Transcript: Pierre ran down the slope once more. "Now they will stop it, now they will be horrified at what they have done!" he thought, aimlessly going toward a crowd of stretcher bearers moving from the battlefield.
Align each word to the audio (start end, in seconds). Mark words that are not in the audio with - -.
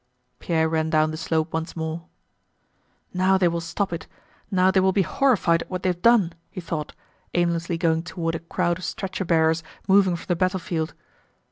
Pierre 0.39 0.67
ran 0.67 0.89
down 0.89 1.11
the 1.11 1.15
slope 1.15 1.53
once 1.53 1.75
more. 1.75 2.07
"Now 3.13 3.37
they 3.37 3.47
will 3.47 3.61
stop 3.61 3.93
it, 3.93 4.07
now 4.49 4.71
they 4.71 4.79
will 4.79 4.91
be 4.91 5.03
horrified 5.03 5.61
at 5.61 5.69
what 5.69 5.83
they 5.83 5.89
have 5.89 6.01
done!" 6.01 6.33
he 6.49 6.59
thought, 6.59 6.93
aimlessly 7.35 7.77
going 7.77 8.01
toward 8.01 8.33
a 8.33 8.39
crowd 8.39 8.79
of 8.79 8.83
stretcher 8.83 9.25
bearers 9.25 9.61
moving 9.87 10.15
from 10.15 10.25
the 10.25 10.35
battlefield. 10.35 10.95